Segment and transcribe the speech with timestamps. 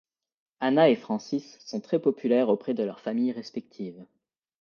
[0.61, 4.03] Anna et Francis sont très populaires auprès de leurs familles respectives.